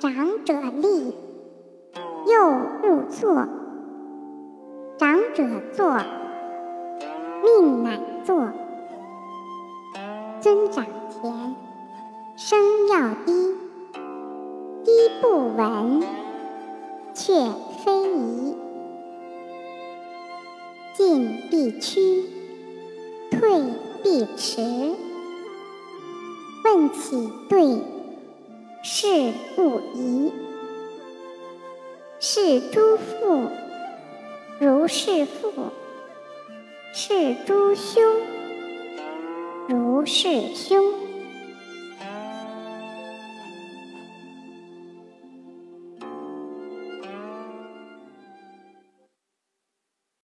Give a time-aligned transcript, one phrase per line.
[0.00, 1.14] 长者立，
[2.26, 3.46] 幼勿坐。
[4.96, 5.44] 长者
[5.74, 5.98] 坐，
[7.44, 8.48] 命乃坐。
[10.40, 11.54] 尊长前，
[12.34, 13.54] 声要低，
[14.84, 14.90] 低
[15.20, 16.02] 不闻，
[17.12, 17.34] 却
[17.84, 18.56] 非宜。
[20.94, 22.24] 进必趋，
[23.30, 23.62] 退
[24.02, 24.62] 必迟。
[26.64, 27.82] 问起对，
[28.82, 30.32] 是不疑。
[32.18, 33.48] 是诸父，
[34.58, 35.50] 如是父；
[36.92, 38.02] 是诸兄，
[39.68, 40.99] 如是兄。